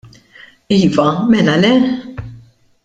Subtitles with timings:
[0.77, 1.73] Iva, mela le!